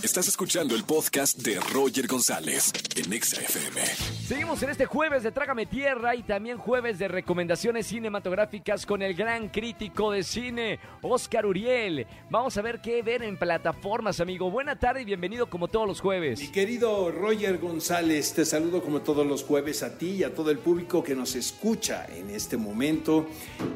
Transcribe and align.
Estás 0.00 0.28
escuchando 0.28 0.76
el 0.76 0.84
podcast 0.84 1.38
de 1.38 1.58
Roger 1.58 2.06
González 2.06 2.72
en 2.94 3.12
EXA-FM. 3.12 3.84
Seguimos 4.28 4.62
en 4.62 4.70
este 4.70 4.86
jueves 4.86 5.24
de 5.24 5.32
Trágame 5.32 5.66
Tierra 5.66 6.14
y 6.14 6.22
también 6.22 6.56
jueves 6.56 7.00
de 7.00 7.08
recomendaciones 7.08 7.88
cinematográficas 7.88 8.86
con 8.86 9.02
el 9.02 9.14
gran 9.14 9.48
crítico 9.48 10.12
de 10.12 10.22
cine, 10.22 10.78
Oscar 11.02 11.46
Uriel. 11.46 12.06
Vamos 12.30 12.56
a 12.56 12.62
ver 12.62 12.80
qué 12.80 13.02
ver 13.02 13.24
en 13.24 13.36
plataformas, 13.36 14.20
amigo. 14.20 14.52
Buena 14.52 14.78
tarde 14.78 15.02
y 15.02 15.04
bienvenido 15.04 15.50
como 15.50 15.66
todos 15.66 15.88
los 15.88 16.00
jueves. 16.00 16.38
Mi 16.38 16.52
querido 16.52 17.10
Roger 17.10 17.58
González, 17.58 18.34
te 18.34 18.44
saludo 18.44 18.84
como 18.84 19.00
todos 19.00 19.26
los 19.26 19.42
jueves 19.42 19.82
a 19.82 19.98
ti 19.98 20.10
y 20.10 20.22
a 20.22 20.32
todo 20.32 20.52
el 20.52 20.58
público 20.58 21.02
que 21.02 21.16
nos 21.16 21.34
escucha 21.34 22.06
en 22.14 22.30
este 22.30 22.56
momento. 22.56 23.26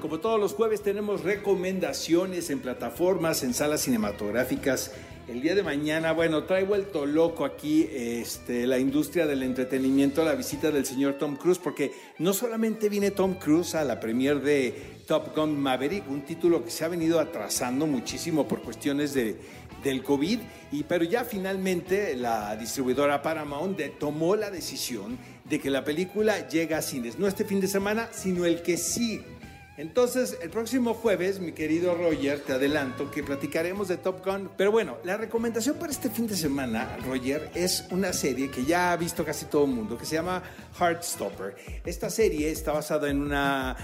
Como 0.00 0.20
todos 0.20 0.38
los 0.38 0.54
jueves 0.54 0.84
tenemos 0.84 1.22
recomendaciones 1.24 2.48
en 2.50 2.60
plataformas, 2.60 3.42
en 3.42 3.54
salas 3.54 3.80
cinematográficas 3.80 4.92
el 5.28 5.40
día 5.40 5.54
de 5.54 5.62
mañana, 5.62 6.12
bueno, 6.12 6.44
trae 6.44 6.64
vuelto 6.64 7.06
loco 7.06 7.44
aquí 7.44 7.88
este, 7.92 8.66
la 8.66 8.78
industria 8.78 9.26
del 9.26 9.42
entretenimiento, 9.42 10.24
la 10.24 10.34
visita 10.34 10.70
del 10.70 10.84
señor 10.84 11.14
Tom 11.14 11.36
Cruise, 11.36 11.58
porque 11.58 11.92
no 12.18 12.32
solamente 12.32 12.88
viene 12.88 13.12
Tom 13.12 13.34
Cruise 13.34 13.74
a 13.76 13.84
la 13.84 14.00
premier 14.00 14.40
de 14.40 14.74
Top 15.06 15.34
Gun 15.34 15.58
Maverick, 15.60 16.10
un 16.10 16.22
título 16.22 16.64
que 16.64 16.70
se 16.70 16.84
ha 16.84 16.88
venido 16.88 17.20
atrasando 17.20 17.86
muchísimo 17.86 18.48
por 18.48 18.62
cuestiones 18.62 19.14
de, 19.14 19.36
del 19.84 20.02
COVID, 20.02 20.40
y, 20.72 20.82
pero 20.82 21.04
ya 21.04 21.24
finalmente 21.24 22.16
la 22.16 22.56
distribuidora 22.56 23.22
Paramount 23.22 23.78
tomó 23.98 24.34
la 24.34 24.50
decisión 24.50 25.18
de 25.44 25.60
que 25.60 25.70
la 25.70 25.84
película 25.84 26.48
llega 26.48 26.78
a 26.78 26.82
cines, 26.82 27.18
no 27.18 27.28
este 27.28 27.44
fin 27.44 27.60
de 27.60 27.68
semana, 27.68 28.08
sino 28.12 28.44
el 28.44 28.62
que 28.62 28.76
sigue. 28.76 29.41
Entonces, 29.82 30.38
el 30.40 30.48
próximo 30.48 30.94
jueves, 30.94 31.40
mi 31.40 31.50
querido 31.50 31.96
Roger, 31.96 32.38
te 32.38 32.52
adelanto 32.52 33.10
que 33.10 33.24
platicaremos 33.24 33.88
de 33.88 33.96
Top 33.96 34.24
Gun. 34.24 34.48
Pero 34.56 34.70
bueno, 34.70 34.98
la 35.02 35.16
recomendación 35.16 35.74
para 35.74 35.90
este 35.90 36.08
fin 36.08 36.28
de 36.28 36.36
semana, 36.36 36.98
Roger, 37.04 37.50
es 37.52 37.86
una 37.90 38.12
serie 38.12 38.48
que 38.48 38.64
ya 38.64 38.92
ha 38.92 38.96
visto 38.96 39.24
casi 39.24 39.46
todo 39.46 39.64
el 39.64 39.72
mundo, 39.72 39.98
que 39.98 40.06
se 40.06 40.14
llama 40.14 40.40
Heartstopper. 40.78 41.56
Esta 41.84 42.10
serie 42.10 42.52
está 42.52 42.70
basada 42.70 43.10
en, 43.10 43.22
una, 43.22 43.76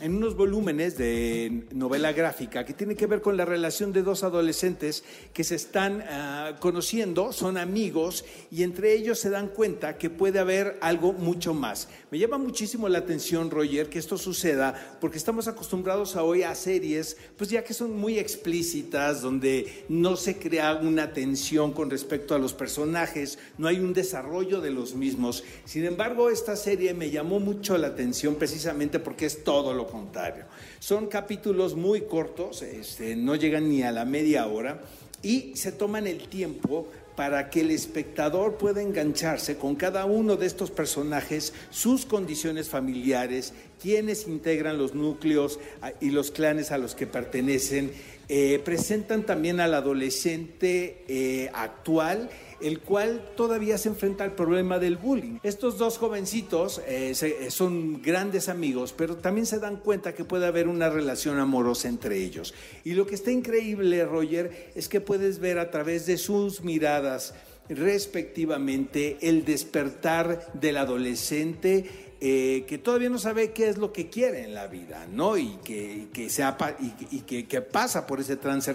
en 0.00 0.16
unos 0.16 0.34
volúmenes 0.34 0.96
de 0.96 1.66
novela 1.74 2.12
gráfica 2.12 2.64
que 2.64 2.72
tiene 2.72 2.94
que 2.94 3.06
ver 3.06 3.20
con 3.20 3.36
la 3.36 3.44
relación 3.44 3.92
de 3.92 4.02
dos 4.02 4.24
adolescentes 4.24 5.04
que 5.34 5.44
se 5.44 5.56
están 5.56 6.02
ah, 6.08 6.52
conociendo, 6.60 7.34
son 7.34 7.58
amigos 7.58 8.24
y 8.50 8.62
entre 8.62 8.94
ellos 8.94 9.18
se 9.18 9.28
dan 9.28 9.48
cuenta 9.48 9.98
que 9.98 10.08
puede 10.08 10.38
haber 10.38 10.78
algo 10.80 11.12
mucho 11.12 11.52
más. 11.52 11.90
Me 12.10 12.18
llama 12.18 12.38
muchísimo 12.38 12.88
la 12.88 13.00
atención, 13.00 13.50
Roger, 13.50 13.90
que 13.90 13.98
esto 13.98 14.16
suceda 14.16 14.76
porque 15.00 15.18
estamos 15.18 15.48
acostumbrados 15.48 16.16
a 16.16 16.22
hoy 16.22 16.42
a 16.42 16.54
series, 16.54 17.16
pues 17.36 17.50
ya 17.50 17.64
que 17.64 17.74
son 17.74 17.96
muy 17.96 18.18
explícitas, 18.18 19.22
donde 19.22 19.84
no 19.88 20.16
se 20.16 20.38
crea 20.38 20.74
una 20.74 21.12
tensión 21.12 21.72
con 21.72 21.90
respecto 21.90 22.34
a 22.34 22.38
los 22.38 22.52
personajes, 22.52 23.38
no 23.58 23.68
hay 23.68 23.78
un 23.78 23.92
desarrollo 23.92 24.60
de 24.60 24.70
los 24.70 24.94
mismos. 24.94 25.44
Sin 25.64 25.84
embargo, 25.84 26.30
esta 26.30 26.56
serie 26.56 26.94
me 26.94 27.10
llamó 27.10 27.40
mucho 27.40 27.78
la 27.78 27.88
atención 27.88 28.36
precisamente 28.36 28.98
porque 28.98 29.26
es 29.26 29.44
todo 29.44 29.74
lo 29.74 29.86
contrario. 29.86 30.44
Son 30.78 31.06
capítulos 31.06 31.74
muy 31.74 32.02
cortos, 32.02 32.62
este, 32.62 33.16
no 33.16 33.34
llegan 33.34 33.68
ni 33.68 33.82
a 33.82 33.92
la 33.92 34.04
media 34.04 34.46
hora 34.46 34.80
y 35.22 35.52
se 35.56 35.72
toman 35.72 36.06
el 36.06 36.28
tiempo 36.28 36.86
para 37.18 37.50
que 37.50 37.62
el 37.62 37.72
espectador 37.72 38.58
pueda 38.58 38.80
engancharse 38.80 39.56
con 39.56 39.74
cada 39.74 40.04
uno 40.04 40.36
de 40.36 40.46
estos 40.46 40.70
personajes, 40.70 41.52
sus 41.68 42.06
condiciones 42.06 42.68
familiares, 42.68 43.54
quienes 43.80 44.26
integran 44.26 44.78
los 44.78 44.94
núcleos 44.94 45.58
y 46.00 46.10
los 46.10 46.30
clanes 46.30 46.70
a 46.70 46.78
los 46.78 46.94
que 46.94 47.06
pertenecen, 47.06 47.92
eh, 48.28 48.60
presentan 48.64 49.24
también 49.24 49.60
al 49.60 49.74
adolescente 49.74 51.04
eh, 51.08 51.50
actual 51.54 52.28
el 52.60 52.80
cual 52.80 53.30
todavía 53.36 53.78
se 53.78 53.88
enfrenta 53.88 54.24
al 54.24 54.34
problema 54.34 54.78
del 54.78 54.96
bullying. 54.96 55.38
Estos 55.42 55.78
dos 55.78 55.98
jovencitos 55.98 56.80
eh, 56.86 57.14
son 57.50 58.02
grandes 58.02 58.48
amigos, 58.48 58.92
pero 58.96 59.16
también 59.16 59.46
se 59.46 59.58
dan 59.58 59.76
cuenta 59.76 60.14
que 60.14 60.24
puede 60.24 60.46
haber 60.46 60.68
una 60.68 60.90
relación 60.90 61.38
amorosa 61.38 61.88
entre 61.88 62.18
ellos. 62.18 62.54
Y 62.84 62.94
lo 62.94 63.06
que 63.06 63.14
está 63.14 63.30
increíble, 63.30 64.04
Roger, 64.04 64.72
es 64.74 64.88
que 64.88 65.00
puedes 65.00 65.38
ver 65.38 65.58
a 65.58 65.70
través 65.70 66.06
de 66.06 66.18
sus 66.18 66.62
miradas 66.62 67.34
respectivamente 67.68 69.18
el 69.20 69.44
despertar 69.44 70.52
del 70.54 70.76
adolescente 70.76 72.08
eh, 72.20 72.64
que 72.66 72.78
todavía 72.78 73.10
no 73.10 73.18
sabe 73.18 73.52
qué 73.52 73.68
es 73.68 73.78
lo 73.78 73.92
que 73.92 74.10
quiere 74.10 74.42
en 74.42 74.52
la 74.52 74.66
vida, 74.66 75.06
¿no? 75.08 75.36
Y 75.38 75.56
que, 75.62 76.08
que, 76.12 76.28
y, 77.12 77.20
que, 77.20 77.60
pasa 77.60 78.08
por 78.08 78.18
ese 78.18 78.36
trance, 78.36 78.74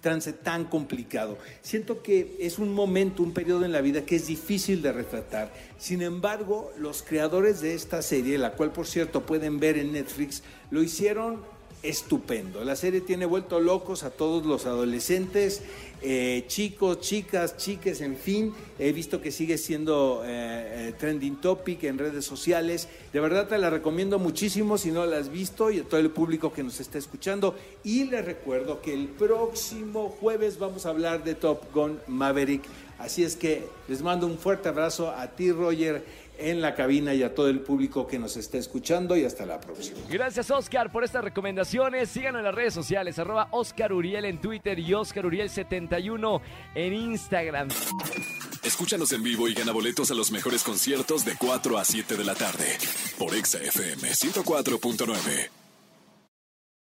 trance 0.00 0.32
tan 0.32 0.66
complicado. 0.66 1.36
Siento 1.60 2.04
que 2.04 2.36
es 2.38 2.60
un 2.60 2.72
momento, 2.72 3.24
un 3.24 3.34
periodo 3.34 3.64
en 3.64 3.72
la 3.72 3.80
vida 3.80 4.06
que 4.06 4.14
es 4.14 4.28
difícil 4.28 4.80
de 4.80 4.92
retratar. 4.92 5.52
Sin 5.76 6.02
embargo, 6.02 6.70
los 6.78 7.02
creadores 7.02 7.60
de 7.60 7.74
esta 7.74 8.00
serie, 8.00 8.38
la 8.38 8.52
cual 8.52 8.70
por 8.70 8.86
cierto 8.86 9.26
pueden 9.26 9.58
ver 9.58 9.76
en 9.76 9.90
Netflix, 9.90 10.44
lo 10.70 10.80
hicieron 10.80 11.42
estupendo. 11.84 12.64
La 12.64 12.76
serie 12.76 13.00
tiene 13.02 13.26
vuelto 13.26 13.60
locos 13.60 14.02
a 14.02 14.10
todos 14.10 14.44
los 14.46 14.66
adolescentes, 14.66 15.62
eh, 16.02 16.44
chicos, 16.48 17.00
chicas, 17.00 17.56
chiques, 17.56 18.00
en 18.00 18.16
fin. 18.16 18.52
He 18.78 18.92
visto 18.92 19.20
que 19.20 19.30
sigue 19.30 19.58
siendo 19.58 20.22
eh, 20.24 20.88
eh, 20.88 20.94
trending 20.98 21.36
topic 21.36 21.84
en 21.84 21.98
redes 21.98 22.24
sociales. 22.24 22.88
De 23.12 23.20
verdad 23.20 23.48
te 23.48 23.58
la 23.58 23.70
recomiendo 23.70 24.18
muchísimo 24.18 24.78
si 24.78 24.90
no 24.90 25.06
la 25.06 25.18
has 25.18 25.30
visto 25.30 25.70
y 25.70 25.80
a 25.80 25.84
todo 25.84 26.00
el 26.00 26.10
público 26.10 26.52
que 26.52 26.62
nos 26.62 26.80
está 26.80 26.98
escuchando. 26.98 27.54
Y 27.84 28.04
les 28.04 28.24
recuerdo 28.24 28.80
que 28.80 28.92
el 28.92 29.06
próximo 29.06 30.08
jueves 30.20 30.58
vamos 30.58 30.86
a 30.86 30.90
hablar 30.90 31.22
de 31.22 31.34
Top 31.34 31.72
Gun 31.72 32.00
Maverick. 32.06 32.64
Así 32.98 33.24
es 33.24 33.36
que 33.36 33.66
les 33.88 34.02
mando 34.02 34.26
un 34.26 34.38
fuerte 34.38 34.68
abrazo 34.68 35.10
a 35.10 35.26
ti, 35.28 35.52
Roger 35.52 36.04
en 36.38 36.60
la 36.60 36.74
cabina 36.74 37.14
y 37.14 37.22
a 37.22 37.34
todo 37.34 37.48
el 37.48 37.60
público 37.60 38.06
que 38.06 38.18
nos 38.18 38.36
está 38.36 38.58
escuchando 38.58 39.16
y 39.16 39.24
hasta 39.24 39.46
la 39.46 39.60
próxima. 39.60 39.98
Gracias 40.08 40.50
Oscar 40.50 40.90
por 40.90 41.04
estas 41.04 41.24
recomendaciones. 41.24 42.08
Síganos 42.08 42.40
en 42.40 42.44
las 42.44 42.54
redes 42.54 42.74
sociales, 42.74 43.18
arroba 43.18 43.48
Oscar 43.50 43.92
Uriel 43.92 44.24
en 44.24 44.40
Twitter 44.40 44.78
y 44.78 44.94
Oscar 44.94 45.24
Uriel71 45.24 46.40
en 46.74 46.92
Instagram. 46.92 47.68
Escúchanos 48.62 49.12
en 49.12 49.22
vivo 49.22 49.48
y 49.48 49.54
gana 49.54 49.72
boletos 49.72 50.10
a 50.10 50.14
los 50.14 50.30
mejores 50.30 50.62
conciertos 50.62 51.24
de 51.24 51.36
4 51.36 51.78
a 51.78 51.84
7 51.84 52.16
de 52.16 52.24
la 52.24 52.34
tarde 52.34 52.66
por 53.18 53.34
Exa 53.34 53.58
FM 53.58 54.08
104.9. 54.08 55.63